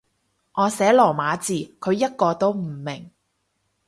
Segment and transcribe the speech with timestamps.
[0.53, 3.11] 我寫羅馬字，佢一個都唔明